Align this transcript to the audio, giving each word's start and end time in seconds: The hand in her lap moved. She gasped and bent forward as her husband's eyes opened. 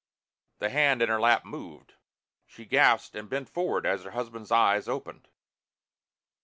The 0.57 0.69
hand 0.71 1.03
in 1.03 1.09
her 1.09 1.19
lap 1.21 1.45
moved. 1.45 1.93
She 2.47 2.65
gasped 2.65 3.13
and 3.15 3.29
bent 3.29 3.47
forward 3.49 3.85
as 3.85 4.01
her 4.01 4.09
husband's 4.09 4.51
eyes 4.51 4.87
opened. 4.89 5.27